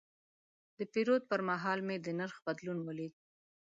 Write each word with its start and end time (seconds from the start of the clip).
د 0.77 0.79
پیرود 0.93 1.21
پر 1.31 1.41
مهال 1.49 1.79
مې 1.87 1.97
د 1.99 2.07
نرخ 2.19 2.35
بدلون 2.45 2.77
ولید. 2.83 3.13